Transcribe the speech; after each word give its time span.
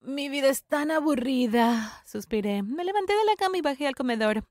mi 0.00 0.28
vida 0.28 0.48
es 0.48 0.64
tan 0.64 0.90
aburrida, 0.90 2.02
suspiré. 2.04 2.62
Me 2.62 2.84
levanté 2.84 3.14
de 3.14 3.24
la 3.24 3.36
cama 3.36 3.58
y 3.58 3.60
bajé 3.60 3.86
al 3.86 3.94
comedor. 3.94 4.44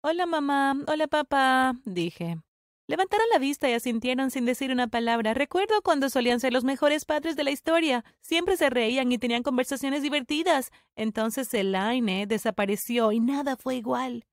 Hola, 0.00 0.26
mamá. 0.26 0.76
Hola, 0.86 1.08
papá, 1.08 1.74
dije. 1.84 2.38
Levantaron 2.86 3.26
la 3.30 3.38
vista 3.38 3.68
y 3.68 3.74
asintieron 3.74 4.30
sin 4.30 4.46
decir 4.46 4.70
una 4.70 4.88
palabra. 4.88 5.34
Recuerdo 5.34 5.82
cuando 5.82 6.08
solían 6.08 6.40
ser 6.40 6.54
los 6.54 6.64
mejores 6.64 7.04
padres 7.04 7.36
de 7.36 7.44
la 7.44 7.50
historia. 7.50 8.02
Siempre 8.20 8.56
se 8.56 8.70
reían 8.70 9.12
y 9.12 9.18
tenían 9.18 9.42
conversaciones 9.42 10.02
divertidas. 10.02 10.70
Entonces 10.96 11.52
Elaine 11.52 12.26
desapareció 12.26 13.12
y 13.12 13.20
nada 13.20 13.56
fue 13.56 13.76
igual. 13.76 14.24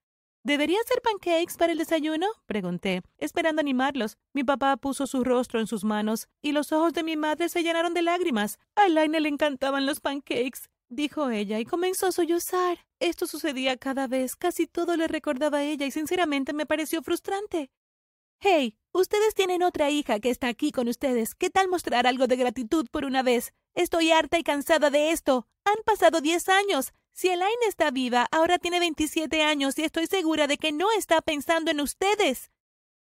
¿Debería 0.46 0.78
hacer 0.80 1.02
pancakes 1.02 1.58
para 1.58 1.72
el 1.72 1.80
desayuno? 1.80 2.28
pregunté, 2.46 3.02
esperando 3.18 3.62
animarlos. 3.62 4.20
Mi 4.32 4.44
papá 4.44 4.78
puso 4.78 5.08
su 5.08 5.24
rostro 5.24 5.60
en 5.60 5.66
sus 5.66 5.84
manos 5.84 6.28
y 6.40 6.52
los 6.52 6.72
ojos 6.72 6.94
de 6.94 7.02
mi 7.02 7.18
madre 7.18 7.50
se 7.50 7.64
llenaron 7.64 7.96
de 7.96 8.04
lágrimas. 8.04 8.60
A 8.76 8.86
Elaine 8.86 9.20
le 9.22 9.30
encantaban 9.30 9.88
los 9.88 10.02
pancakes, 10.02 10.70
dijo 10.88 11.32
ella, 11.32 11.60
y 11.60 11.66
comenzó 11.66 12.06
a 12.06 12.12
sollozar. 12.12 12.86
Esto 13.00 13.26
sucedía 13.26 13.76
cada 13.78 14.06
vez, 14.06 14.36
casi 14.36 14.68
todo 14.68 14.96
le 14.98 15.08
recordaba 15.08 15.58
a 15.58 15.64
ella 15.64 15.88
y 15.88 15.92
sinceramente 15.92 16.54
me 16.54 16.68
pareció 16.68 17.02
frustrante. 17.02 17.72
Hey, 18.40 18.78
ustedes 18.92 19.34
tienen 19.34 19.64
otra 19.64 19.90
hija 19.90 20.20
que 20.20 20.30
está 20.30 20.48
aquí 20.48 20.72
con 20.72 20.88
ustedes. 20.88 21.34
¿Qué 21.34 21.50
tal 21.50 21.70
mostrar 21.70 22.06
algo 22.06 22.28
de 22.28 22.36
gratitud 22.36 22.86
por 22.92 23.06
una 23.06 23.24
vez? 23.24 23.52
Estoy 23.74 24.12
harta 24.12 24.38
y 24.38 24.44
cansada 24.44 24.92
de 24.92 25.10
esto. 25.10 25.48
Han 25.64 25.82
pasado 25.84 26.22
diez 26.22 26.50
años. 26.50 26.94
Si 27.16 27.30
Elaine 27.30 27.66
está 27.70 27.92
viva, 27.92 28.28
ahora 28.30 28.60
tiene 28.60 28.82
veintisiete 28.82 29.42
años 29.42 29.80
y 29.80 29.84
estoy 29.84 30.06
segura 30.06 30.48
de 30.48 30.58
que 30.58 30.74
no 30.74 30.92
está 30.92 31.22
pensando 31.22 31.72
en 31.72 31.80
ustedes. 31.80 32.52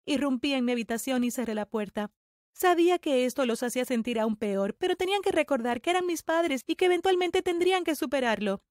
Irrumpí 0.04 0.52
en 0.52 0.66
mi 0.66 0.72
habitación 0.72 1.24
y 1.24 1.30
cerré 1.30 1.54
la 1.54 1.64
puerta. 1.64 2.10
Sabía 2.52 2.98
que 2.98 3.24
esto 3.24 3.46
los 3.46 3.62
hacía 3.62 3.86
sentir 3.86 4.20
aún 4.20 4.36
peor, 4.36 4.76
pero 4.76 4.96
tenían 4.96 5.22
que 5.22 5.32
recordar 5.32 5.80
que 5.80 5.88
eran 5.88 6.04
mis 6.04 6.22
padres 6.22 6.62
y 6.66 6.76
que 6.76 6.84
eventualmente 6.84 7.40
tendrían 7.40 7.84
que 7.84 7.94
superarlo. 7.94 8.62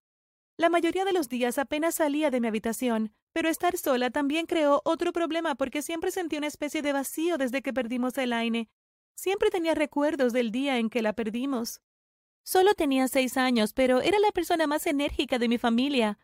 La 0.58 0.70
mayoría 0.70 1.06
de 1.06 1.14
los 1.14 1.28
días 1.28 1.58
apenas 1.58 1.96
salía 1.96 2.30
de 2.30 2.40
mi 2.40 2.48
habitación, 2.48 3.12
pero 3.34 3.50
estar 3.50 3.76
sola 3.78 4.12
también 4.12 4.46
creó 4.46 4.84
otro 4.86 5.12
problema 5.12 5.56
porque 5.56 5.82
siempre 5.82 6.12
sentí 6.12 6.38
una 6.38 6.46
especie 6.46 6.84
de 6.84 6.94
vacío 6.94 7.40
desde 7.40 7.64
que 7.64 7.74
perdimos 7.74 8.16
a 8.20 8.24
Elaine. 8.24 8.70
Siempre 9.16 9.50
tenía 9.50 9.74
recuerdos 9.74 10.34
del 10.34 10.52
día 10.52 10.78
en 10.78 10.92
que 10.92 11.02
la 11.02 11.14
perdimos. 11.14 11.82
Solo 12.44 12.74
tenía 12.74 13.08
seis 13.08 13.38
años, 13.38 13.74
pero 13.74 14.02
era 14.02 14.20
la 14.20 14.32
persona 14.32 14.68
más 14.68 14.88
enérgica 14.88 15.40
de 15.40 15.48
mi 15.48 15.58
familia. 15.58 16.18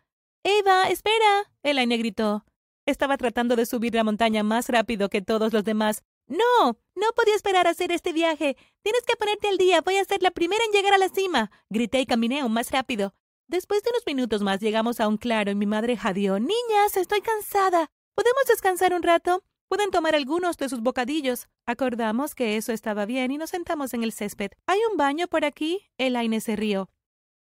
Eva, 0.44 0.90
espera. 0.90 1.52
Elaine 1.64 1.98
gritó. 1.98 2.46
Estaba 2.86 3.18
tratando 3.18 3.56
de 3.56 3.66
subir 3.66 3.94
la 3.94 4.04
montaña 4.04 4.44
más 4.44 4.70
rápido 4.70 5.10
que 5.10 5.22
todos 5.22 5.54
los 5.54 5.64
demás. 5.64 6.04
No, 6.28 6.78
no 6.96 7.08
podía 7.16 7.36
esperar 7.36 7.68
a 7.68 7.72
hacer 7.72 7.92
este 7.92 8.14
viaje. 8.14 8.58
Tienes 8.82 9.04
que 9.06 9.16
ponerte 9.16 9.48
al 9.48 9.58
día. 9.58 9.82
Voy 9.82 9.98
a 9.98 10.06
ser 10.06 10.22
la 10.22 10.32
primera 10.32 10.64
en 10.66 10.72
llegar 10.72 10.94
a 10.94 10.98
la 10.98 11.10
cima. 11.10 11.52
Grité 11.70 12.00
y 12.02 12.06
caminé 12.06 12.42
aún 12.42 12.54
más 12.54 12.72
rápido. 12.72 13.14
Después 13.48 13.84
de 13.84 13.92
unos 13.92 14.06
minutos 14.06 14.42
más 14.42 14.60
llegamos 14.60 15.00
a 15.00 15.08
un 15.08 15.18
claro 15.18 15.52
y 15.52 15.56
mi 15.56 15.66
madre 15.66 15.96
jadeó. 15.98 16.40
Niñas, 16.40 16.96
estoy 16.96 17.22
cansada. 17.22 17.92
¿Podemos 18.14 18.44
descansar 18.48 18.94
un 18.94 19.04
rato? 19.04 19.44
Pueden 19.70 19.92
tomar 19.92 20.16
algunos 20.16 20.56
de 20.58 20.70
sus 20.70 20.82
bocadillos. 20.82 21.50
Acordamos 21.66 22.36
que 22.36 22.56
eso 22.56 22.72
estaba 22.72 23.06
bien 23.06 23.32
y 23.32 23.38
nos 23.38 23.50
sentamos 23.50 23.94
en 23.94 24.04
el 24.04 24.14
césped. 24.14 24.52
¿Hay 24.66 24.80
un 24.90 24.96
baño 24.96 25.28
por 25.28 25.44
aquí? 25.44 25.82
Elaine 25.98 26.40
se 26.40 26.56
rió. 26.56 26.90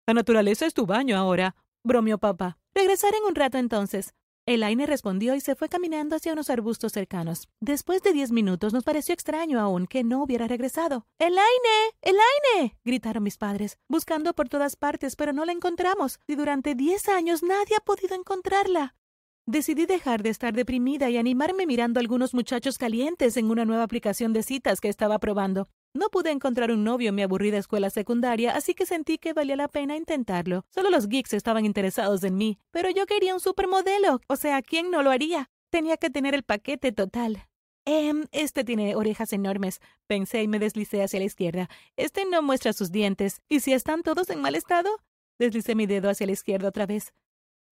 La 0.08 0.14
naturaleza 0.14 0.66
es 0.66 0.74
tu 0.74 0.86
baño 0.86 1.16
ahora, 1.16 1.54
bromeó 1.84 2.18
papá. 2.18 2.58
Regresaré 2.74 3.18
en 3.18 3.24
un 3.24 3.34
rato 3.36 3.58
entonces. 3.58 4.12
Elaine 4.44 4.86
respondió 4.86 5.34
y 5.34 5.40
se 5.40 5.56
fue 5.56 5.68
caminando 5.68 6.14
hacia 6.16 6.32
unos 6.32 6.50
arbustos 6.50 6.92
cercanos. 6.92 7.48
Después 7.60 8.02
de 8.02 8.12
diez 8.12 8.30
minutos 8.30 8.72
nos 8.72 8.84
pareció 8.84 9.12
extraño 9.12 9.60
aún 9.60 9.86
que 9.86 10.04
no 10.04 10.22
hubiera 10.22 10.46
regresado. 10.48 11.06
¡Elaine! 11.18 11.94
¡Elaine! 12.02 12.76
gritaron 12.84 13.24
mis 13.24 13.38
padres, 13.38 13.78
buscando 13.88 14.34
por 14.34 14.48
todas 14.48 14.76
partes, 14.76 15.16
pero 15.16 15.32
no 15.32 15.44
la 15.44 15.52
encontramos, 15.52 16.20
y 16.28 16.36
durante 16.36 16.76
diez 16.76 17.08
años 17.08 17.42
nadie 17.42 17.76
ha 17.76 17.84
podido 17.84 18.14
encontrarla. 18.14 18.94
Decidí 19.48 19.86
dejar 19.86 20.24
de 20.24 20.30
estar 20.30 20.54
deprimida 20.54 21.08
y 21.08 21.16
animarme 21.16 21.66
mirando 21.66 22.00
a 22.00 22.02
algunos 22.02 22.34
muchachos 22.34 22.78
calientes 22.78 23.36
en 23.36 23.48
una 23.48 23.64
nueva 23.64 23.84
aplicación 23.84 24.32
de 24.32 24.42
citas 24.42 24.80
que 24.80 24.88
estaba 24.88 25.20
probando. 25.20 25.68
No 25.94 26.08
pude 26.08 26.32
encontrar 26.32 26.72
un 26.72 26.82
novio 26.82 27.10
en 27.10 27.14
mi 27.14 27.22
aburrida 27.22 27.56
escuela 27.56 27.90
secundaria, 27.90 28.56
así 28.56 28.74
que 28.74 28.86
sentí 28.86 29.18
que 29.18 29.34
valía 29.34 29.54
la 29.54 29.68
pena 29.68 29.96
intentarlo. 29.96 30.64
Solo 30.74 30.90
los 30.90 31.06
geeks 31.06 31.32
estaban 31.32 31.64
interesados 31.64 32.24
en 32.24 32.36
mí, 32.36 32.58
pero 32.72 32.90
yo 32.90 33.06
quería 33.06 33.34
un 33.34 33.40
supermodelo. 33.40 34.20
O 34.26 34.34
sea, 34.34 34.62
¿quién 34.62 34.90
no 34.90 35.04
lo 35.04 35.12
haría? 35.12 35.48
Tenía 35.70 35.96
que 35.96 36.10
tener 36.10 36.34
el 36.34 36.42
paquete 36.42 36.90
total. 36.90 37.46
Em, 37.84 38.24
este 38.32 38.64
tiene 38.64 38.96
orejas 38.96 39.32
enormes, 39.32 39.78
pensé 40.08 40.42
y 40.42 40.48
me 40.48 40.58
deslicé 40.58 41.04
hacia 41.04 41.20
la 41.20 41.26
izquierda. 41.26 41.70
Este 41.96 42.24
no 42.24 42.42
muestra 42.42 42.72
sus 42.72 42.90
dientes. 42.90 43.42
¿Y 43.48 43.60
si 43.60 43.72
están 43.74 44.02
todos 44.02 44.28
en 44.30 44.40
mal 44.40 44.56
estado? 44.56 44.90
Deslicé 45.38 45.76
mi 45.76 45.86
dedo 45.86 46.10
hacia 46.10 46.26
la 46.26 46.32
izquierda 46.32 46.68
otra 46.68 46.86
vez. 46.86 47.12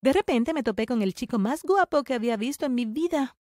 De 0.04 0.12
repente 0.12 0.53
me 0.53 0.62
topé 0.62 0.84
con 0.84 1.00
el 1.00 1.15
chico 1.15 1.38
más 1.38 1.62
guapo 1.62 2.03
que 2.03 2.12
había 2.12 2.37
visto 2.37 2.66
en 2.66 2.75
mi 2.75 2.84
vida. 2.84 3.38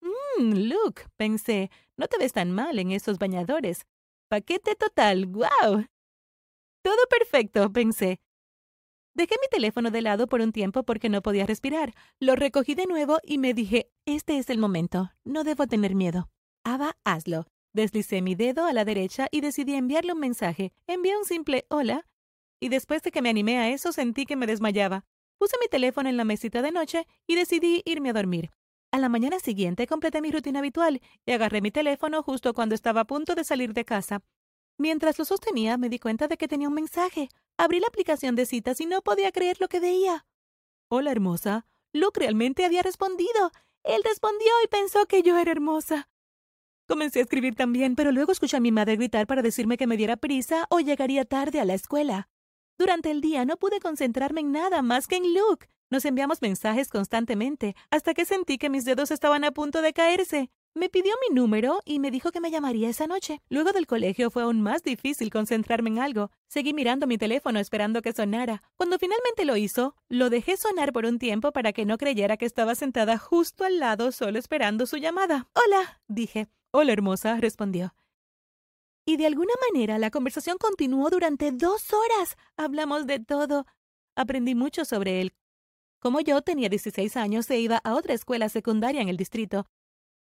Mmm, 0.00 0.54
Luke, 0.66 1.02
pensé, 1.18 1.70
no 1.98 2.06
te 2.06 2.16
ves 2.16 2.32
tan 2.32 2.52
mal 2.52 2.78
en 2.78 2.90
esos 2.90 3.18
bañadores. 3.18 3.84
Paquete 4.30 4.76
total. 4.76 5.26
¡Guau! 5.26 5.84
Todo 6.82 7.06
perfecto, 7.10 7.70
pensé. 7.70 8.18
Dejé 9.14 9.34
mi 9.42 9.46
teléfono 9.50 9.90
de 9.90 10.00
lado 10.00 10.26
por 10.26 10.40
un 10.40 10.52
tiempo 10.52 10.84
porque 10.84 11.10
no 11.10 11.20
podía 11.20 11.44
respirar. 11.44 11.92
Lo 12.18 12.34
recogí 12.34 12.74
de 12.74 12.86
nuevo 12.86 13.18
y 13.22 13.36
me 13.36 13.52
dije, 13.52 13.90
este 14.06 14.38
es 14.38 14.48
el 14.48 14.56
momento. 14.56 15.12
No 15.22 15.44
debo 15.44 15.66
tener 15.66 15.94
miedo. 15.94 16.30
Ava, 16.64 16.96
hazlo. 17.04 17.46
Deslicé 17.74 18.22
mi 18.22 18.34
dedo 18.34 18.64
a 18.64 18.72
la 18.72 18.86
derecha 18.86 19.28
y 19.30 19.42
decidí 19.42 19.74
enviarle 19.74 20.14
un 20.14 20.20
mensaje. 20.20 20.72
Envié 20.86 21.14
un 21.18 21.26
simple 21.26 21.66
hola 21.68 22.06
y 22.58 22.70
después 22.70 23.02
de 23.02 23.10
que 23.10 23.20
me 23.20 23.28
animé 23.28 23.58
a 23.58 23.68
eso 23.68 23.92
sentí 23.92 24.24
que 24.24 24.36
me 24.36 24.46
desmayaba. 24.46 25.04
Puse 25.44 25.58
mi 25.60 25.68
teléfono 25.68 26.08
en 26.08 26.16
la 26.16 26.24
mesita 26.24 26.62
de 26.62 26.72
noche 26.72 27.06
y 27.26 27.34
decidí 27.34 27.82
irme 27.84 28.08
a 28.08 28.12
dormir. 28.14 28.50
A 28.92 28.98
la 28.98 29.10
mañana 29.10 29.38
siguiente 29.38 29.86
completé 29.86 30.22
mi 30.22 30.30
rutina 30.30 30.60
habitual 30.60 31.02
y 31.26 31.32
agarré 31.32 31.60
mi 31.60 31.70
teléfono 31.70 32.22
justo 32.22 32.54
cuando 32.54 32.74
estaba 32.74 33.02
a 33.02 33.04
punto 33.04 33.34
de 33.34 33.44
salir 33.44 33.74
de 33.74 33.84
casa. 33.84 34.22
Mientras 34.78 35.18
lo 35.18 35.26
sostenía, 35.26 35.76
me 35.76 35.90
di 35.90 35.98
cuenta 35.98 36.28
de 36.28 36.38
que 36.38 36.48
tenía 36.48 36.68
un 36.68 36.72
mensaje. 36.72 37.28
Abrí 37.58 37.78
la 37.78 37.88
aplicación 37.88 38.36
de 38.36 38.46
citas 38.46 38.80
y 38.80 38.86
no 38.86 39.02
podía 39.02 39.32
creer 39.32 39.58
lo 39.60 39.68
que 39.68 39.80
veía. 39.80 40.24
Hola, 40.88 41.12
hermosa. 41.12 41.66
Luke 41.92 42.20
realmente 42.20 42.64
había 42.64 42.80
respondido. 42.80 43.52
Él 43.82 44.00
respondió 44.02 44.48
y 44.64 44.68
pensó 44.68 45.04
que 45.04 45.22
yo 45.22 45.36
era 45.36 45.52
hermosa. 45.52 46.08
Comencé 46.88 47.18
a 47.18 47.22
escribir 47.24 47.54
también, 47.54 47.96
pero 47.96 48.12
luego 48.12 48.32
escuché 48.32 48.56
a 48.56 48.60
mi 48.60 48.72
madre 48.72 48.96
gritar 48.96 49.26
para 49.26 49.42
decirme 49.42 49.76
que 49.76 49.86
me 49.86 49.98
diera 49.98 50.16
prisa 50.16 50.64
o 50.70 50.80
llegaría 50.80 51.26
tarde 51.26 51.60
a 51.60 51.66
la 51.66 51.74
escuela. 51.74 52.30
Durante 52.76 53.10
el 53.10 53.20
día 53.20 53.44
no 53.44 53.56
pude 53.56 53.78
concentrarme 53.78 54.40
en 54.40 54.50
nada 54.50 54.82
más 54.82 55.06
que 55.06 55.16
en 55.16 55.32
Luke. 55.32 55.68
Nos 55.90 56.04
enviamos 56.04 56.42
mensajes 56.42 56.88
constantemente, 56.88 57.76
hasta 57.90 58.14
que 58.14 58.24
sentí 58.24 58.58
que 58.58 58.68
mis 58.68 58.84
dedos 58.84 59.12
estaban 59.12 59.44
a 59.44 59.52
punto 59.52 59.80
de 59.80 59.92
caerse. 59.92 60.50
Me 60.74 60.88
pidió 60.88 61.14
mi 61.28 61.32
número 61.32 61.80
y 61.84 62.00
me 62.00 62.10
dijo 62.10 62.32
que 62.32 62.40
me 62.40 62.50
llamaría 62.50 62.88
esa 62.88 63.06
noche. 63.06 63.40
Luego 63.48 63.70
del 63.70 63.86
colegio 63.86 64.28
fue 64.28 64.42
aún 64.42 64.60
más 64.60 64.82
difícil 64.82 65.30
concentrarme 65.30 65.90
en 65.90 66.00
algo. 66.00 66.32
Seguí 66.48 66.74
mirando 66.74 67.06
mi 67.06 67.16
teléfono 67.16 67.60
esperando 67.60 68.02
que 68.02 68.12
sonara. 68.12 68.64
Cuando 68.74 68.98
finalmente 68.98 69.44
lo 69.44 69.56
hizo, 69.56 69.94
lo 70.08 70.30
dejé 70.30 70.56
sonar 70.56 70.92
por 70.92 71.04
un 71.04 71.20
tiempo 71.20 71.52
para 71.52 71.72
que 71.72 71.84
no 71.84 71.96
creyera 71.96 72.36
que 72.36 72.46
estaba 72.46 72.74
sentada 72.74 73.18
justo 73.18 73.64
al 73.64 73.78
lado 73.78 74.10
solo 74.10 74.36
esperando 74.40 74.86
su 74.86 74.96
llamada. 74.96 75.46
Hola, 75.54 76.00
dije. 76.08 76.48
Hola, 76.72 76.92
hermosa, 76.92 77.36
respondió. 77.36 77.94
Y 79.06 79.16
de 79.16 79.26
alguna 79.26 79.52
manera 79.70 79.98
la 79.98 80.10
conversación 80.10 80.56
continuó 80.58 81.10
durante 81.10 81.52
dos 81.52 81.92
horas. 81.92 82.36
Hablamos 82.56 83.06
de 83.06 83.20
todo. 83.20 83.66
Aprendí 84.16 84.54
mucho 84.54 84.84
sobre 84.84 85.20
él, 85.20 85.34
como 86.04 86.20
yo 86.20 86.42
tenía 86.42 86.68
16 86.68 87.16
años 87.16 87.48
e 87.50 87.60
iba 87.60 87.80
a 87.82 87.94
otra 87.94 88.12
escuela 88.12 88.50
secundaria 88.50 89.00
en 89.00 89.08
el 89.08 89.16
distrito, 89.16 89.64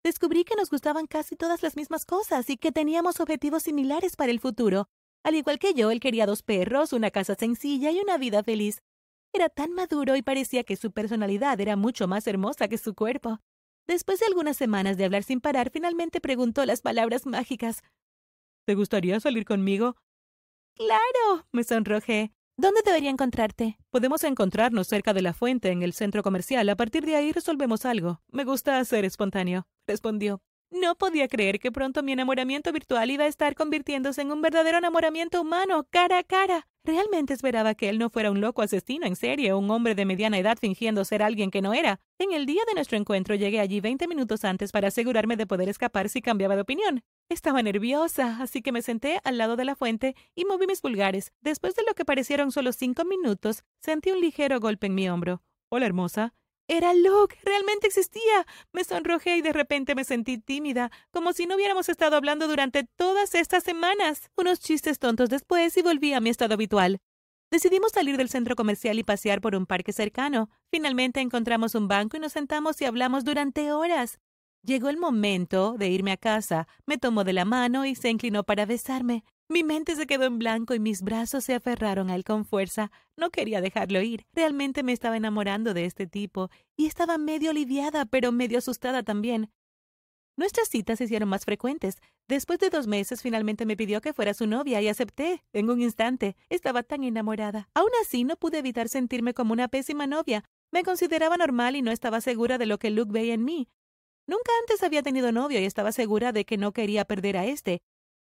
descubrí 0.01 0.45
que 0.45 0.55
nos 0.55 0.69
gustaban 0.69 1.07
casi 1.07 1.35
todas 1.35 1.61
las 1.61 1.75
mismas 1.75 2.05
cosas 2.05 2.49
y 2.49 2.55
que 2.55 2.71
teníamos 2.71 3.19
objetivos 3.19 3.63
similares 3.63 4.15
para 4.15 4.31
el 4.31 4.39
futuro. 4.39 4.87
Al 5.25 5.35
igual 5.35 5.59
que 5.59 5.73
yo, 5.73 5.91
él 5.91 5.99
quería 5.99 6.25
dos 6.25 6.41
perros, 6.41 6.93
una 6.93 7.11
casa 7.11 7.35
sencilla 7.35 7.91
y 7.91 7.99
una 7.99 8.17
vida 8.17 8.43
feliz. 8.43 8.81
Era 9.33 9.49
tan 9.49 9.73
maduro 9.73 10.15
y 10.15 10.21
parecía 10.21 10.63
que 10.63 10.77
su 10.77 10.93
personalidad 10.93 11.59
era 11.59 11.75
mucho 11.75 12.07
más 12.07 12.27
hermosa 12.27 12.69
que 12.69 12.77
su 12.77 12.95
cuerpo. 12.95 13.41
Después 13.87 14.21
de 14.21 14.27
algunas 14.27 14.55
semanas 14.55 14.95
de 14.95 15.03
hablar 15.03 15.23
sin 15.23 15.41
parar, 15.41 15.69
finalmente 15.69 16.21
preguntó 16.21 16.65
las 16.65 16.79
palabras 16.79 17.25
mágicas. 17.25 17.83
¿Te 18.67 18.75
gustaría 18.75 19.17
salir 19.21 19.45
conmigo? 19.45 19.95
Claro, 20.75 21.47
me 21.53 21.63
sonrojé. 21.63 22.33
¿Dónde 22.57 22.81
debería 22.83 23.09
encontrarte? 23.09 23.77
Podemos 23.91 24.25
encontrarnos 24.25 24.87
cerca 24.87 25.13
de 25.13 25.21
la 25.21 25.33
fuente 25.33 25.69
en 25.69 25.83
el 25.83 25.93
centro 25.93 26.21
comercial. 26.21 26.67
A 26.67 26.75
partir 26.75 27.05
de 27.05 27.15
ahí 27.15 27.31
resolvemos 27.31 27.85
algo. 27.85 28.21
Me 28.29 28.43
gusta 28.43 28.83
ser 28.83 29.05
espontáneo, 29.05 29.69
respondió. 29.87 30.41
No 30.71 30.95
podía 30.95 31.29
creer 31.29 31.59
que 31.59 31.71
pronto 31.71 32.03
mi 32.03 32.11
enamoramiento 32.11 32.73
virtual 32.73 33.09
iba 33.09 33.23
a 33.23 33.27
estar 33.27 33.55
convirtiéndose 33.55 34.21
en 34.21 34.31
un 34.33 34.41
verdadero 34.41 34.77
enamoramiento 34.77 35.39
humano, 35.39 35.87
cara 35.89 36.19
a 36.19 36.23
cara. 36.23 36.67
Realmente 36.83 37.33
esperaba 37.33 37.73
que 37.73 37.87
él 37.87 37.99
no 37.99 38.09
fuera 38.09 38.31
un 38.31 38.41
loco 38.41 38.61
asesino 38.61 39.05
en 39.05 39.15
serie 39.15 39.53
o 39.53 39.59
un 39.59 39.71
hombre 39.71 39.95
de 39.95 40.05
mediana 40.05 40.37
edad 40.37 40.57
fingiendo 40.59 41.05
ser 41.05 41.23
alguien 41.23 41.51
que 41.51 41.61
no 41.61 41.73
era. 41.73 42.01
En 42.19 42.33
el 42.33 42.45
día 42.45 42.61
de 42.67 42.73
nuestro 42.73 42.97
encuentro 42.97 43.35
llegué 43.35 43.61
allí 43.61 43.79
veinte 43.79 44.07
minutos 44.09 44.43
antes 44.43 44.73
para 44.73 44.89
asegurarme 44.89 45.37
de 45.37 45.47
poder 45.47 45.69
escapar 45.69 46.09
si 46.09 46.21
cambiaba 46.21 46.55
de 46.55 46.61
opinión. 46.61 47.01
Estaba 47.29 47.63
nerviosa, 47.63 48.37
así 48.41 48.61
que 48.61 48.73
me 48.73 48.81
senté 48.81 49.21
al 49.23 49.37
lado 49.37 49.55
de 49.55 49.65
la 49.65 49.75
fuente 49.75 50.15
y 50.35 50.43
moví 50.43 50.67
mis 50.67 50.81
pulgares. 50.81 51.31
Después 51.41 51.75
de 51.75 51.83
lo 51.87 51.93
que 51.93 52.05
parecieron 52.05 52.51
solo 52.51 52.73
cinco 52.73 53.05
minutos, 53.05 53.63
sentí 53.79 54.11
un 54.11 54.19
ligero 54.19 54.59
golpe 54.59 54.87
en 54.87 54.95
mi 54.95 55.09
hombro. 55.09 55.41
Hola, 55.69 55.85
hermosa. 55.85 56.33
Era 56.69 56.93
Luke, 56.93 57.37
realmente 57.43 57.87
existía. 57.87 58.45
Me 58.73 58.83
sonrojé 58.83 59.37
y 59.37 59.41
de 59.41 59.53
repente 59.53 59.95
me 59.95 60.03
sentí 60.03 60.37
tímida, 60.37 60.91
como 61.11 61.31
si 61.31 61.45
no 61.45 61.55
hubiéramos 61.55 61.87
estado 61.87 62.17
hablando 62.17 62.47
durante 62.47 62.83
todas 62.83 63.35
estas 63.35 63.63
semanas. 63.63 64.29
Unos 64.35 64.59
chistes 64.59 64.99
tontos 64.99 65.29
después 65.29 65.77
y 65.77 65.81
volví 65.81 66.13
a 66.13 66.19
mi 66.19 66.29
estado 66.29 66.55
habitual. 66.55 66.99
Decidimos 67.49 67.93
salir 67.93 68.17
del 68.17 68.27
centro 68.27 68.57
comercial 68.57 68.99
y 68.99 69.03
pasear 69.03 69.39
por 69.39 69.55
un 69.55 69.65
parque 69.65 69.93
cercano. 69.93 70.49
Finalmente 70.69 71.21
encontramos 71.21 71.75
un 71.75 71.87
banco 71.87 72.17
y 72.17 72.19
nos 72.19 72.33
sentamos 72.33 72.81
y 72.81 72.85
hablamos 72.85 73.23
durante 73.23 73.71
horas. 73.71 74.19
Llegó 74.61 74.89
el 74.89 74.97
momento 74.97 75.75
de 75.77 75.87
irme 75.87 76.11
a 76.11 76.17
casa. 76.17 76.67
Me 76.85 76.97
tomó 76.97 77.23
de 77.23 77.31
la 77.31 77.45
mano 77.45 77.85
y 77.85 77.95
se 77.95 78.09
inclinó 78.09 78.43
para 78.43 78.65
besarme. 78.65 79.23
Mi 79.49 79.63
mente 79.63 79.95
se 79.95 80.07
quedó 80.07 80.25
en 80.25 80.39
blanco 80.39 80.73
y 80.73 80.79
mis 80.79 81.01
brazos 81.01 81.45
se 81.45 81.53
aferraron 81.53 82.09
a 82.09 82.15
él 82.15 82.25
con 82.25 82.43
fuerza. 82.43 82.91
No 83.15 83.29
quería 83.29 83.61
dejarlo 83.61 84.01
ir. 84.01 84.25
Realmente 84.33 84.83
me 84.83 84.91
estaba 84.91 85.15
enamorando 85.15 85.73
de 85.73 85.85
este 85.85 86.05
tipo 86.05 86.49
y 86.75 86.85
estaba 86.85 87.17
medio 87.17 87.51
aliviada, 87.51 88.05
pero 88.05 88.33
medio 88.33 88.57
asustada 88.57 89.03
también. 89.03 89.49
Nuestras 90.35 90.67
citas 90.67 90.97
se 90.97 91.05
hicieron 91.05 91.29
más 91.29 91.45
frecuentes. 91.45 92.01
Después 92.27 92.59
de 92.59 92.69
dos 92.69 92.87
meses 92.87 93.21
finalmente 93.21 93.65
me 93.65 93.77
pidió 93.77 94.01
que 94.01 94.13
fuera 94.13 94.33
su 94.33 94.47
novia 94.47 94.81
y 94.81 94.89
acepté. 94.89 95.43
En 95.53 95.69
un 95.69 95.81
instante. 95.81 96.35
Estaba 96.49 96.83
tan 96.83 97.05
enamorada. 97.05 97.69
Aún 97.73 97.89
así 98.01 98.25
no 98.25 98.35
pude 98.35 98.59
evitar 98.59 98.89
sentirme 98.89 99.33
como 99.33 99.53
una 99.53 99.69
pésima 99.69 100.07
novia. 100.07 100.43
Me 100.71 100.83
consideraba 100.83 101.37
normal 101.37 101.77
y 101.77 101.81
no 101.81 101.91
estaba 101.91 102.19
segura 102.19 102.57
de 102.57 102.65
lo 102.65 102.79
que 102.79 102.89
Luke 102.89 103.13
veía 103.13 103.33
en 103.33 103.45
mí. 103.45 103.69
Nunca 104.27 104.51
antes 104.59 104.83
había 104.83 105.03
tenido 105.03 105.31
novio 105.31 105.61
y 105.61 105.63
estaba 105.63 105.93
segura 105.93 106.33
de 106.33 106.43
que 106.43 106.57
no 106.57 106.73
quería 106.73 107.05
perder 107.05 107.37
a 107.37 107.45
este. 107.45 107.81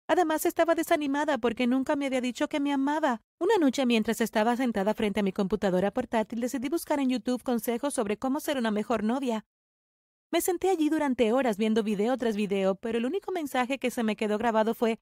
Además 0.07 0.45
estaba 0.45 0.73
desanimada 0.73 1.37
porque 1.37 1.67
nunca 1.67 1.97
me 1.97 2.05
había 2.05 2.21
dicho 2.21 2.47
que 2.47 2.61
me 2.61 2.71
amaba. 2.71 3.21
Una 3.39 3.57
noche 3.57 3.85
mientras 3.85 4.21
estaba 4.21 4.55
sentada 4.55 4.93
frente 4.93 5.19
a 5.19 5.23
mi 5.23 5.33
computadora 5.33 5.91
portátil 5.91 6.39
decidí 6.39 6.69
buscar 6.69 7.01
en 7.01 7.09
YouTube 7.09 7.43
consejos 7.43 7.93
sobre 7.93 8.17
cómo 8.17 8.39
ser 8.39 8.57
una 8.57 8.71
mejor 8.71 9.03
novia. 9.03 9.45
Me 10.31 10.39
senté 10.39 10.69
allí 10.69 10.89
durante 10.89 11.33
horas 11.33 11.57
viendo 11.57 11.83
video 11.83 12.17
tras 12.17 12.37
video, 12.37 12.75
pero 12.75 12.97
el 12.97 13.05
único 13.05 13.33
mensaje 13.33 13.79
que 13.79 13.91
se 13.91 14.03
me 14.03 14.15
quedó 14.15 14.37
grabado 14.37 14.73
fue 14.73 14.99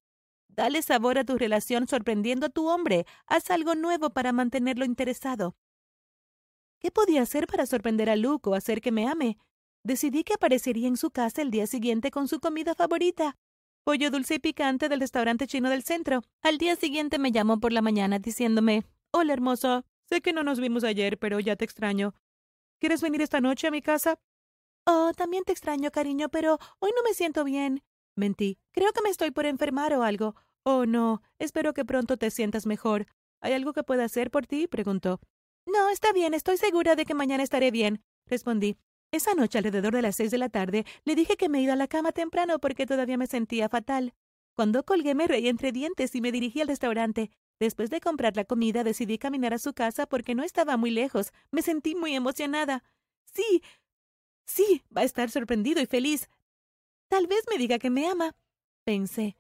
Dale 0.48 0.82
sabor 0.82 1.18
a 1.20 1.24
tu 1.24 1.38
relación 1.38 1.88
sorprendiendo 1.88 2.48
a 2.48 2.50
tu 2.50 2.68
hombre. 2.68 3.06
Haz 3.28 3.52
algo 3.52 3.76
nuevo 3.76 4.12
para 4.12 4.32
mantenerlo 4.32 4.86
interesado. 4.86 5.56
¿Qué 6.80 6.92
podía 6.92 7.22
hacer 7.22 7.46
para 7.46 7.66
sorprender 7.66 8.10
a 8.10 8.16
Luke 8.16 8.50
o 8.50 8.56
hacer 8.56 8.82
que 8.82 8.92
me 8.92 9.08
ame? 9.08 9.38
Decidí 9.84 10.24
que 10.24 10.34
aparecería 10.34 10.88
en 10.88 10.98
su 10.98 11.12
casa 11.12 11.42
el 11.42 11.52
día 11.52 11.68
siguiente 11.68 12.10
con 12.10 12.28
su 12.28 12.40
comida 12.40 12.74
favorita 12.74 13.38
pollo 13.86 14.10
dulce 14.10 14.36
y 14.36 14.40
picante 14.40 14.90
del 14.90 15.00
restaurante 15.00 15.46
chino 15.46 15.70
del 15.70 15.84
centro. 15.84 16.24
Al 16.42 16.58
día 16.58 16.76
siguiente 16.76 17.20
me 17.20 17.32
llamó 17.32 17.60
por 17.60 17.72
la 17.72 17.84
mañana 17.84 18.18
diciéndome 18.18 18.84
Hola, 19.12 19.32
hermoso. 19.32 19.86
Sé 20.10 20.22
que 20.22 20.34
no 20.34 20.44
nos 20.44 20.60
vimos 20.60 20.84
ayer, 20.84 21.20
pero 21.20 21.40
ya 21.40 21.56
te 21.56 21.66
extraño. 21.66 22.16
¿Quieres 22.80 23.02
venir 23.02 23.22
esta 23.22 23.42
noche 23.42 23.68
a 23.68 23.72
mi 23.72 23.84
casa? 23.84 24.20
Oh, 24.88 25.12
también 25.16 25.44
te 25.44 25.52
extraño, 25.52 25.92
cariño, 25.92 26.30
pero 26.30 26.58
hoy 26.80 26.92
no 26.96 27.04
me 27.04 27.14
siento 27.14 27.44
bien. 27.44 27.84
Mentí. 28.16 28.58
Creo 28.72 28.92
que 28.92 29.04
me 29.04 29.10
estoy 29.10 29.30
por 29.30 29.46
enfermar 29.46 29.94
o 29.94 30.04
algo. 30.04 30.36
Oh, 30.64 30.88
no. 30.88 31.22
Espero 31.38 31.74
que 31.74 31.86
pronto 31.86 32.18
te 32.18 32.32
sientas 32.32 32.66
mejor. 32.66 33.06
¿Hay 33.40 33.54
algo 33.54 33.74
que 33.74 33.84
pueda 33.84 34.04
hacer 34.04 34.32
por 34.32 34.48
ti? 34.48 34.68
preguntó. 34.68 35.20
No, 35.68 35.90
está 35.90 36.12
bien. 36.12 36.34
Estoy 36.34 36.58
segura 36.58 36.96
de 36.96 37.06
que 37.06 37.14
mañana 37.14 37.44
estaré 37.44 37.70
bien. 37.70 38.04
Respondí. 38.26 38.78
Esa 39.16 39.34
noche, 39.34 39.60
alrededor 39.60 39.96
de 39.96 40.02
las 40.02 40.18
seis 40.18 40.30
de 40.30 40.38
la 40.38 40.50
tarde, 40.50 40.86
le 41.06 41.16
dije 41.16 41.38
que 41.38 41.48
me 41.48 41.62
iba 41.62 41.72
a 41.72 41.78
la 41.78 41.88
cama 41.88 42.12
temprano 42.12 42.60
porque 42.60 42.86
todavía 42.86 43.18
me 43.18 43.28
sentía 43.28 43.70
fatal. 43.70 44.14
Cuando 44.58 44.84
colgué 44.84 45.16
me 45.16 45.26
reí 45.26 45.48
entre 45.48 45.72
dientes 45.72 46.14
y 46.16 46.20
me 46.20 46.34
dirigí 46.34 46.60
al 46.60 46.68
restaurante. 46.68 47.32
Después 47.58 47.90
de 47.90 48.02
comprar 48.02 48.36
la 48.36 48.44
comida, 48.44 48.84
decidí 48.84 49.18
caminar 49.18 49.54
a 49.54 49.58
su 49.58 49.74
casa 49.74 50.06
porque 50.06 50.36
no 50.36 50.44
estaba 50.44 50.76
muy 50.76 50.92
lejos. 50.92 51.32
Me 51.50 51.62
sentí 51.62 51.96
muy 51.96 52.14
emocionada. 52.14 52.84
Sí, 53.24 53.64
sí, 54.46 54.84
va 54.96 55.04
a 55.04 55.06
estar 55.06 55.32
sorprendido 55.32 55.82
y 55.82 55.86
feliz. 55.86 56.28
Tal 57.08 57.28
vez 57.28 57.46
me 57.50 57.58
diga 57.58 57.80
que 57.80 57.90
me 57.90 58.10
ama. 58.10 58.36
Pensé. 58.84 59.38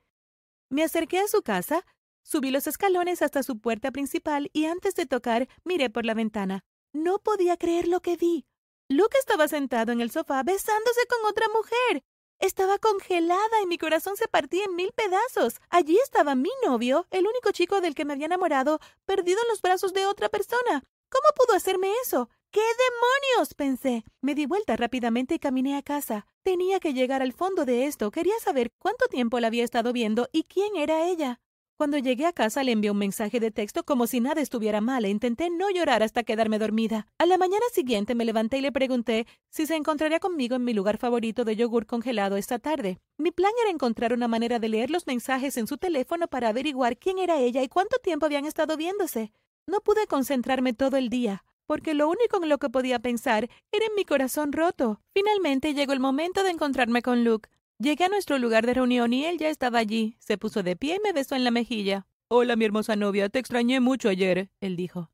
Me 0.69 0.83
acerqué 0.83 1.19
a 1.19 1.27
su 1.27 1.41
casa, 1.41 1.85
subí 2.23 2.49
los 2.49 2.65
escalones 2.67 3.21
hasta 3.21 3.43
su 3.43 3.59
puerta 3.59 3.91
principal 3.91 4.49
y 4.53 4.67
antes 4.67 4.95
de 4.95 5.05
tocar 5.05 5.49
miré 5.65 5.89
por 5.89 6.05
la 6.05 6.13
ventana. 6.13 6.63
No 6.93 7.19
podía 7.19 7.57
creer 7.57 7.89
lo 7.89 7.99
que 7.99 8.15
vi. 8.15 8.45
Luke 8.87 9.17
estaba 9.17 9.47
sentado 9.47 9.91
en 9.91 9.99
el 9.99 10.11
sofá 10.11 10.43
besándose 10.43 11.01
con 11.07 11.27
otra 11.27 11.47
mujer. 11.49 12.03
Estaba 12.39 12.77
congelada 12.77 13.61
y 13.63 13.65
mi 13.65 13.79
corazón 13.79 14.15
se 14.15 14.27
partía 14.27 14.65
en 14.65 14.75
mil 14.75 14.91
pedazos. 14.91 15.59
Allí 15.71 15.97
estaba 16.03 16.35
mi 16.35 16.51
novio, 16.63 17.07
el 17.09 17.25
único 17.25 17.51
chico 17.51 17.81
del 17.81 17.95
que 17.95 18.05
me 18.05 18.13
había 18.13 18.27
enamorado, 18.27 18.79
perdido 19.05 19.39
en 19.41 19.49
los 19.49 19.63
brazos 19.63 19.91
de 19.93 20.05
otra 20.05 20.29
persona. 20.29 20.83
¿Cómo 21.09 21.27
pudo 21.35 21.55
hacerme 21.55 21.91
eso? 22.03 22.29
¿Qué 22.51 22.61
demonios? 22.61 23.55
pensé. 23.55 24.03
Me 24.21 24.35
di 24.35 24.45
vuelta 24.45 24.75
rápidamente 24.75 25.33
y 25.33 25.39
caminé 25.39 25.77
a 25.77 25.81
casa. 25.81 26.27
Tenía 26.43 26.79
que 26.79 26.93
llegar 26.93 27.23
al 27.23 27.33
fondo 27.33 27.65
de 27.65 27.87
esto. 27.87 28.11
Quería 28.11 28.37
saber 28.39 28.71
cuánto 28.77 29.07
tiempo 29.07 29.39
la 29.39 29.47
había 29.47 29.63
estado 29.63 29.93
viendo 29.93 30.29
y 30.31 30.43
quién 30.43 30.75
era 30.75 31.07
ella. 31.07 31.41
Cuando 31.77 31.97
llegué 31.97 32.25
a 32.25 32.31
casa 32.31 32.63
le 32.63 32.71
envié 32.71 32.89
un 32.89 32.97
mensaje 32.97 33.41
de 33.41 33.51
texto 33.51 33.83
como 33.83 34.07
si 34.07 34.21
nada 34.21 34.39
estuviera 34.39 34.79
mal 34.79 35.03
e 35.03 35.09
intenté 35.09 35.49
no 35.49 35.69
llorar 35.69 36.03
hasta 36.03 36.23
quedarme 36.23 36.57
dormida. 36.57 37.05
A 37.17 37.25
la 37.25 37.37
mañana 37.37 37.65
siguiente 37.73 38.15
me 38.15 38.23
levanté 38.23 38.59
y 38.59 38.61
le 38.61 38.71
pregunté 38.71 39.27
si 39.49 39.65
se 39.65 39.75
encontraría 39.75 40.21
conmigo 40.21 40.55
en 40.55 40.63
mi 40.63 40.73
lugar 40.73 40.97
favorito 40.97 41.43
de 41.43 41.57
yogur 41.57 41.85
congelado 41.85 42.37
esta 42.37 42.59
tarde. 42.59 42.99
Mi 43.17 43.31
plan 43.31 43.51
era 43.61 43.71
encontrar 43.71 44.13
una 44.13 44.29
manera 44.29 44.57
de 44.57 44.69
leer 44.69 44.89
los 44.89 45.05
mensajes 45.05 45.57
en 45.57 45.67
su 45.67 45.75
teléfono 45.75 46.29
para 46.29 46.47
averiguar 46.47 46.95
quién 46.97 47.19
era 47.19 47.39
ella 47.39 47.61
y 47.61 47.67
cuánto 47.67 47.97
tiempo 47.97 48.25
habían 48.25 48.45
estado 48.45 48.77
viéndose. 48.77 49.33
No 49.67 49.81
pude 49.81 50.07
concentrarme 50.07 50.71
todo 50.71 50.95
el 50.95 51.09
día, 51.09 51.43
porque 51.65 51.93
lo 51.93 52.07
único 52.07 52.41
en 52.41 52.47
lo 52.47 52.57
que 52.57 52.69
podía 52.69 52.99
pensar 52.99 53.49
era 53.73 53.85
en 53.85 53.95
mi 53.97 54.05
corazón 54.05 54.53
roto. 54.53 55.01
Finalmente 55.13 55.73
llegó 55.73 55.91
el 55.91 55.99
momento 55.99 56.41
de 56.41 56.51
encontrarme 56.51 57.01
con 57.01 57.25
Luke. 57.25 57.49
Llegué 57.77 58.05
a 58.05 58.09
nuestro 58.09 58.37
lugar 58.37 58.65
de 58.65 58.73
reunión 58.73 59.11
y 59.11 59.25
él 59.25 59.37
ya 59.37 59.49
estaba 59.49 59.79
allí. 59.79 60.15
Se 60.19 60.37
puso 60.37 60.63
de 60.63 60.77
pie 60.77 60.95
y 60.95 60.99
me 61.03 61.11
besó 61.11 61.35
en 61.35 61.43
la 61.43 61.51
mejilla. 61.51 62.07
Hola, 62.29 62.55
mi 62.55 62.63
hermosa 62.63 62.95
novia, 62.95 63.27
te 63.27 63.39
extrañé 63.39 63.81
mucho 63.81 64.07
ayer, 64.07 64.49
él 64.61 64.77
dijo. 64.77 65.11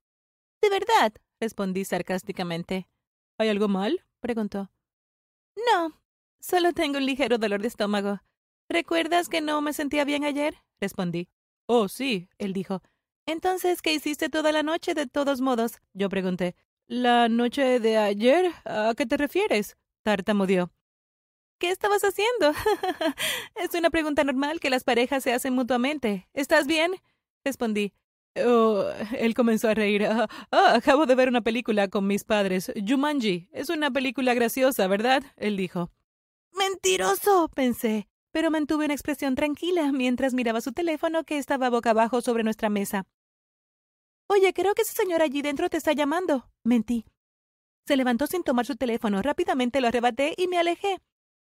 ¿De 0.61 0.69
verdad? 0.69 1.13
respondí 1.39 1.83
sarcásticamente. 1.85 2.87
¿Hay 3.39 3.49
algo 3.49 3.67
mal? 3.67 4.05
preguntó. 4.19 4.71
No, 5.55 5.99
solo 6.39 6.71
tengo 6.71 6.99
un 6.99 7.05
ligero 7.07 7.39
dolor 7.39 7.63
de 7.63 7.67
estómago. 7.67 8.21
¿Recuerdas 8.69 9.27
que 9.27 9.41
no 9.41 9.59
me 9.61 9.73
sentía 9.73 10.05
bien 10.05 10.23
ayer? 10.23 10.55
respondí. 10.79 11.29
Oh, 11.65 11.87
sí, 11.87 12.29
él 12.37 12.53
dijo. 12.53 12.83
Entonces, 13.25 13.81
¿qué 13.81 13.91
hiciste 13.93 14.29
toda 14.29 14.51
la 14.51 14.61
noche 14.61 14.93
de 14.93 15.07
todos 15.07 15.41
modos? 15.41 15.81
Yo 15.93 16.09
pregunté. 16.09 16.55
¿La 16.87 17.27
noche 17.27 17.79
de 17.79 17.97
ayer? 17.97 18.51
¿A 18.65 18.93
qué 18.95 19.07
te 19.07 19.17
refieres? 19.17 19.77
tartamudeó. 20.03 20.71
¿Qué 21.61 21.69
estabas 21.69 22.01
haciendo? 22.03 22.53
es 23.55 23.75
una 23.75 23.91
pregunta 23.91 24.23
normal 24.23 24.59
que 24.59 24.71
las 24.71 24.83
parejas 24.83 25.21
se 25.21 25.31
hacen 25.31 25.53
mutuamente. 25.53 26.27
¿Estás 26.33 26.65
bien? 26.65 26.93
Respondí. 27.45 27.93
Oh, 28.35 28.85
él 29.15 29.35
comenzó 29.35 29.69
a 29.69 29.75
reír. 29.75 30.07
Ah, 30.07 30.27
ah, 30.49 30.73
acabo 30.73 31.05
de 31.05 31.13
ver 31.13 31.29
una 31.29 31.41
película 31.41 31.87
con 31.87 32.07
mis 32.07 32.23
padres. 32.23 32.73
Jumanji. 32.75 33.47
Es 33.51 33.69
una 33.69 33.91
película 33.91 34.33
graciosa, 34.33 34.87
¿verdad? 34.87 35.21
Él 35.37 35.55
dijo. 35.55 35.91
Mentiroso, 36.51 37.47
pensé, 37.53 38.07
pero 38.31 38.49
mantuve 38.49 38.85
una 38.85 38.95
expresión 38.95 39.35
tranquila 39.35 39.91
mientras 39.91 40.33
miraba 40.33 40.61
su 40.61 40.71
teléfono 40.71 41.25
que 41.25 41.37
estaba 41.37 41.69
boca 41.69 41.91
abajo 41.91 42.21
sobre 42.21 42.43
nuestra 42.43 42.69
mesa. 42.69 43.05
Oye, 44.25 44.51
creo 44.53 44.73
que 44.73 44.81
ese 44.81 44.93
señor 44.93 45.21
allí 45.21 45.43
dentro 45.43 45.69
te 45.69 45.77
está 45.77 45.93
llamando. 45.93 46.49
Mentí. 46.63 47.05
Se 47.85 47.95
levantó 47.95 48.25
sin 48.25 48.41
tomar 48.41 48.65
su 48.65 48.77
teléfono. 48.77 49.21
Rápidamente 49.21 49.79
lo 49.79 49.89
arrebaté 49.89 50.33
y 50.35 50.47
me 50.47 50.57
alejé. 50.57 50.97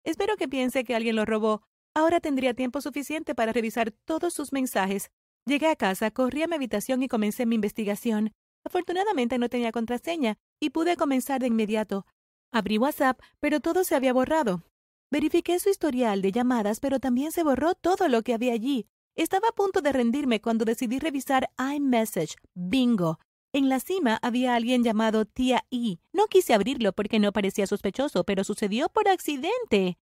Espero 0.05 0.38
que 0.38 0.47
piense 0.47 0.83
que 0.83 0.95
alguien 0.95 1.15
lo 1.15 1.25
robó. 1.25 1.63
Ahora 1.95 2.19
tendría 2.19 2.53
tiempo 2.53 2.79
suficiente 2.79 3.35
para 3.35 3.51
revisar 3.51 3.91
todos 3.91 4.33
sus 4.33 4.53
mensajes. 4.53 5.12
Llegué 5.45 5.67
a 5.67 5.75
casa, 5.75 6.12
corrí 6.12 6.43
a 6.43 6.47
mi 6.47 6.55
habitación 6.55 7.03
y 7.03 7.07
comencé 7.07 7.45
mi 7.45 7.55
investigación. 7.55 8.31
Afortunadamente 8.63 9.38
no 9.38 9.50
tenía 9.50 9.71
contraseña 9.71 10.38
y 10.59 10.69
pude 10.69 10.95
comenzar 10.95 11.41
de 11.41 11.47
inmediato. 11.47 12.05
Abrí 12.51 12.77
WhatsApp, 12.77 13.19
pero 13.39 13.59
todo 13.59 13.83
se 13.83 13.95
había 13.95 14.13
borrado. 14.13 14.63
Verifiqué 15.12 15.59
su 15.59 15.69
historial 15.69 16.21
de 16.21 16.31
llamadas, 16.31 16.79
pero 16.79 17.00
también 17.00 17.31
se 17.31 17.43
borró 17.43 17.74
todo 17.75 18.07
lo 18.07 18.24
que 18.24 18.33
había 18.33 18.53
allí. 18.53 18.88
Estaba 19.15 19.50
a 19.50 19.55
punto 19.55 19.81
de 19.81 19.93
rendirme 19.93 20.41
cuando 20.41 20.65
decidí 20.65 21.00
revisar 21.00 21.50
iMessage. 21.57 22.35
Bingo. 22.53 23.19
En 23.55 23.69
la 23.69 23.79
cima 23.79 24.19
había 24.21 24.53
alguien 24.53 24.83
llamado 24.83 25.24
Tía 25.24 25.63
E. 25.71 25.95
No 26.12 26.27
quise 26.27 26.53
abrirlo 26.53 26.91
porque 26.91 27.19
no 27.19 27.31
parecía 27.31 27.65
sospechoso, 27.65 28.25
pero 28.25 28.43
sucedió 28.43 28.89
por 28.89 29.07
accidente. 29.07 29.97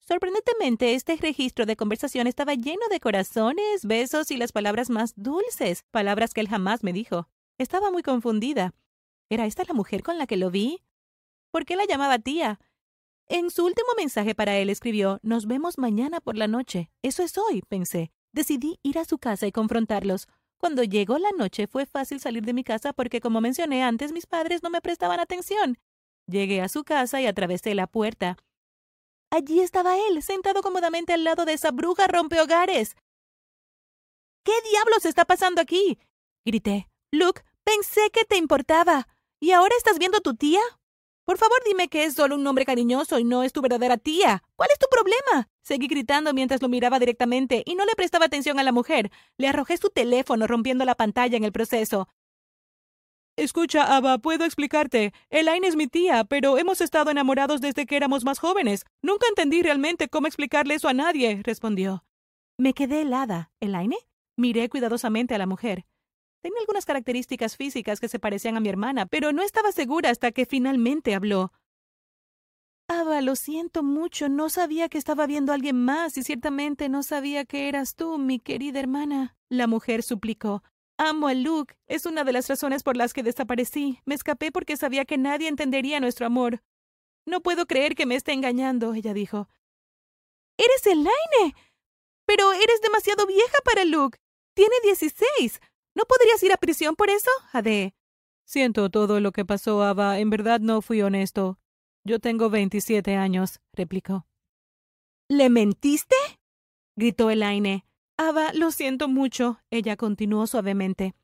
Sorprendentemente, 0.00 0.92
este 0.94 1.14
registro 1.14 1.66
de 1.66 1.76
conversación 1.76 2.26
estaba 2.26 2.54
lleno 2.54 2.88
de 2.90 2.98
corazones, 2.98 3.84
besos 3.84 4.32
y 4.32 4.36
las 4.36 4.50
palabras 4.50 4.90
más 4.90 5.12
dulces, 5.14 5.84
palabras 5.92 6.34
que 6.34 6.40
él 6.40 6.48
jamás 6.48 6.82
me 6.82 6.92
dijo. 6.92 7.28
Estaba 7.58 7.92
muy 7.92 8.02
confundida. 8.02 8.74
¿Era 9.30 9.46
esta 9.46 9.62
la 9.62 9.74
mujer 9.74 10.02
con 10.02 10.18
la 10.18 10.26
que 10.26 10.36
lo 10.36 10.50
vi? 10.50 10.82
¿Por 11.52 11.64
qué 11.64 11.76
la 11.76 11.86
llamaba 11.86 12.18
tía? 12.18 12.58
En 13.28 13.52
su 13.52 13.64
último 13.64 13.90
mensaje 13.96 14.34
para 14.34 14.56
él 14.56 14.68
escribió 14.68 15.20
Nos 15.22 15.46
vemos 15.46 15.78
mañana 15.78 16.20
por 16.20 16.36
la 16.36 16.48
noche. 16.48 16.90
Eso 17.02 17.22
es 17.22 17.38
hoy, 17.38 17.62
pensé. 17.68 18.10
Decidí 18.32 18.80
ir 18.82 18.98
a 18.98 19.04
su 19.04 19.18
casa 19.18 19.46
y 19.46 19.52
confrontarlos. 19.52 20.26
Cuando 20.66 20.82
llegó 20.82 21.16
la 21.18 21.30
noche 21.30 21.68
fue 21.68 21.86
fácil 21.86 22.18
salir 22.18 22.42
de 22.42 22.52
mi 22.52 22.64
casa 22.64 22.92
porque, 22.92 23.20
como 23.20 23.40
mencioné 23.40 23.84
antes, 23.84 24.10
mis 24.10 24.26
padres 24.26 24.64
no 24.64 24.70
me 24.70 24.80
prestaban 24.80 25.20
atención. 25.20 25.78
Llegué 26.26 26.60
a 26.60 26.68
su 26.68 26.82
casa 26.82 27.20
y 27.20 27.26
atravesé 27.26 27.76
la 27.76 27.86
puerta. 27.86 28.36
Allí 29.30 29.60
estaba 29.60 29.96
él, 29.96 30.24
sentado 30.24 30.62
cómodamente 30.62 31.12
al 31.12 31.22
lado 31.22 31.44
de 31.44 31.52
esa 31.52 31.70
bruja 31.70 32.08
rompehogares. 32.08 32.96
¿Qué 34.44 34.54
diablos 34.68 35.04
está 35.04 35.24
pasando 35.24 35.60
aquí? 35.60 36.00
grité. 36.44 36.88
Luke, 37.12 37.42
pensé 37.62 38.10
que 38.12 38.24
te 38.24 38.36
importaba. 38.36 39.06
¿Y 39.40 39.52
ahora 39.52 39.76
estás 39.78 40.00
viendo 40.00 40.18
a 40.18 40.20
tu 40.20 40.34
tía? 40.34 40.62
Por 41.26 41.38
favor, 41.38 41.58
dime 41.66 41.88
que 41.88 42.04
es 42.04 42.14
solo 42.14 42.36
un 42.36 42.44
nombre 42.44 42.64
cariñoso 42.64 43.18
y 43.18 43.24
no 43.24 43.42
es 43.42 43.52
tu 43.52 43.60
verdadera 43.60 43.96
tía. 43.96 44.44
¿Cuál 44.54 44.68
es 44.72 44.78
tu 44.78 44.86
problema? 44.88 45.48
Seguí 45.60 45.88
gritando 45.88 46.32
mientras 46.32 46.62
lo 46.62 46.68
miraba 46.68 47.00
directamente 47.00 47.64
y 47.66 47.74
no 47.74 47.84
le 47.84 47.96
prestaba 47.96 48.26
atención 48.26 48.60
a 48.60 48.62
la 48.62 48.70
mujer. 48.70 49.10
Le 49.36 49.48
arrojé 49.48 49.76
su 49.76 49.90
teléfono 49.90 50.46
rompiendo 50.46 50.84
la 50.84 50.94
pantalla 50.94 51.36
en 51.36 51.42
el 51.42 51.50
proceso. 51.50 52.08
Escucha, 53.34 53.96
Ava, 53.96 54.18
puedo 54.18 54.44
explicarte. 54.44 55.12
Elaine 55.28 55.66
es 55.66 55.74
mi 55.74 55.88
tía, 55.88 56.22
pero 56.22 56.58
hemos 56.58 56.80
estado 56.80 57.10
enamorados 57.10 57.60
desde 57.60 57.86
que 57.86 57.96
éramos 57.96 58.24
más 58.24 58.38
jóvenes. 58.38 58.84
Nunca 59.02 59.26
entendí 59.26 59.62
realmente 59.62 60.08
cómo 60.08 60.28
explicarle 60.28 60.74
eso 60.74 60.88
a 60.88 60.94
nadie, 60.94 61.40
respondió. 61.42 62.04
Me 62.56 62.72
quedé 62.72 63.02
helada. 63.02 63.50
¿Elaine? 63.58 63.98
Miré 64.36 64.68
cuidadosamente 64.68 65.34
a 65.34 65.38
la 65.38 65.46
mujer. 65.46 65.86
Tenía 66.42 66.60
algunas 66.60 66.84
características 66.84 67.56
físicas 67.56 68.00
que 68.00 68.08
se 68.08 68.18
parecían 68.18 68.56
a 68.56 68.60
mi 68.60 68.68
hermana, 68.68 69.06
pero 69.06 69.32
no 69.32 69.42
estaba 69.42 69.72
segura 69.72 70.10
hasta 70.10 70.32
que 70.32 70.46
finalmente 70.46 71.14
habló. 71.14 71.52
Ava, 72.88 73.20
lo 73.20 73.34
siento 73.34 73.82
mucho. 73.82 74.28
No 74.28 74.48
sabía 74.48 74.88
que 74.88 74.98
estaba 74.98 75.26
viendo 75.26 75.50
a 75.50 75.56
alguien 75.56 75.84
más 75.84 76.16
y 76.16 76.22
ciertamente 76.22 76.88
no 76.88 77.02
sabía 77.02 77.44
que 77.44 77.68
eras 77.68 77.96
tú, 77.96 78.16
mi 78.18 78.38
querida 78.38 78.78
hermana. 78.78 79.36
La 79.48 79.66
mujer 79.66 80.02
suplicó. 80.02 80.62
Amo 80.98 81.28
a 81.28 81.34
Luke. 81.34 81.74
Es 81.88 82.06
una 82.06 82.22
de 82.22 82.32
las 82.32 82.48
razones 82.48 82.82
por 82.82 82.96
las 82.96 83.12
que 83.12 83.24
desaparecí. 83.24 84.00
Me 84.04 84.14
escapé 84.14 84.52
porque 84.52 84.76
sabía 84.76 85.04
que 85.04 85.18
nadie 85.18 85.48
entendería 85.48 86.00
nuestro 86.00 86.26
amor. 86.26 86.62
No 87.26 87.42
puedo 87.42 87.66
creer 87.66 87.96
que 87.96 88.06
me 88.06 88.14
esté 88.14 88.32
engañando, 88.32 88.94
ella 88.94 89.12
dijo. 89.12 89.48
Eres 90.56 90.86
Elaine. 90.86 91.54
Pero 92.24 92.52
eres 92.52 92.80
demasiado 92.80 93.26
vieja 93.26 93.58
para 93.64 93.84
Luke. 93.84 94.18
Tiene 94.54 94.76
dieciséis. 94.84 95.60
¿No 95.96 96.04
podrías 96.04 96.42
ir 96.42 96.52
a 96.52 96.58
prisión 96.58 96.94
por 96.94 97.08
eso? 97.08 97.30
Ade. 97.52 97.94
Siento 98.44 98.90
todo 98.90 99.18
lo 99.18 99.32
que 99.32 99.46
pasó, 99.46 99.82
Ava. 99.82 100.18
En 100.18 100.28
verdad 100.28 100.60
no 100.60 100.82
fui 100.82 101.00
honesto. 101.00 101.58
Yo 102.04 102.20
tengo 102.20 102.50
veintisiete 102.50 103.16
años, 103.16 103.60
replicó. 103.72 104.26
¿Le 105.28 105.48
mentiste? 105.48 106.14
gritó 106.96 107.30
Elaine. 107.30 107.86
Ava, 108.18 108.52
lo 108.52 108.72
siento 108.72 109.08
mucho, 109.08 109.58
ella 109.70 109.96
continuó 109.96 110.46
suavemente. 110.46 111.14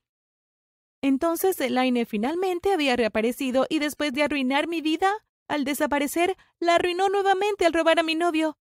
Entonces 1.03 1.61
Elaine 1.61 2.07
finalmente 2.07 2.73
había 2.73 2.97
reaparecido 2.97 3.67
y 3.69 3.79
después 3.79 4.13
de 4.15 4.23
arruinar 4.23 4.69
mi 4.69 4.81
vida, 4.81 5.13
al 5.49 5.65
desaparecer, 5.65 6.37
la 6.61 6.77
arruinó 6.77 7.11
nuevamente 7.11 7.67
al 7.67 7.75
robar 7.75 8.01
a 8.01 8.03
mi 8.03 8.15
novio. 8.15 8.57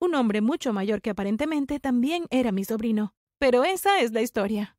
Un 0.00 0.14
hombre 0.14 0.42
mucho 0.42 0.74
mayor 0.74 1.00
que 1.00 1.10
aparentemente 1.10 1.80
también 1.80 2.26
era 2.30 2.52
mi 2.52 2.64
sobrino. 2.64 3.14
Pero 3.38 3.64
esa 3.64 4.00
es 4.00 4.12
la 4.12 4.20
historia. 4.20 4.76